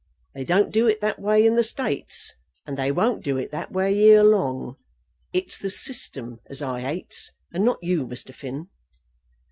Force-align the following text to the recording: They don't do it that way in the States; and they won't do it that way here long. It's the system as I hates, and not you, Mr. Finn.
They 0.33 0.43
don't 0.43 0.71
do 0.73 0.87
it 0.87 0.99
that 1.01 1.19
way 1.19 1.45
in 1.45 1.55
the 1.55 1.63
States; 1.63 2.33
and 2.65 2.75
they 2.75 2.91
won't 2.91 3.23
do 3.23 3.37
it 3.37 3.51
that 3.51 3.71
way 3.71 3.93
here 3.93 4.23
long. 4.23 4.77
It's 5.31 5.59
the 5.59 5.69
system 5.69 6.39
as 6.49 6.59
I 6.59 6.79
hates, 6.81 7.29
and 7.53 7.63
not 7.63 7.83
you, 7.83 8.07
Mr. 8.07 8.33
Finn. 8.33 8.69